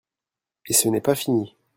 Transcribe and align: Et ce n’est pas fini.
Et 0.65 0.73
ce 0.73 0.87
n’est 0.89 0.99
pas 0.99 1.13
fini. 1.13 1.55